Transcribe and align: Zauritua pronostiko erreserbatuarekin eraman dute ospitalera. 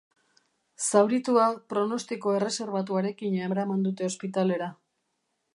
Zauritua 0.85 1.43
pronostiko 1.75 2.35
erreserbatuarekin 2.39 3.39
eraman 3.49 3.87
dute 3.89 4.11
ospitalera. 4.13 4.75